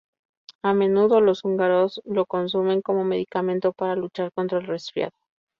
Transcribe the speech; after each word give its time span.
A 0.63 0.73
menudo, 0.73 1.21
los 1.21 1.43
húngaros 1.45 2.01
lo 2.05 2.25
consumen 2.25 2.81
como 2.81 3.03
medicamento 3.03 3.71
para 3.71 3.93
luchar 3.95 4.31
contra 4.31 4.57
el 4.57 4.65
resfriado. 4.65 5.11